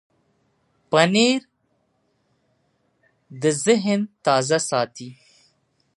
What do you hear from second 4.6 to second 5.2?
ساتي.